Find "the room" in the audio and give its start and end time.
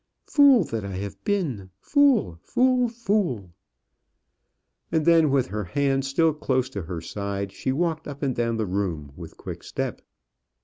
8.57-9.13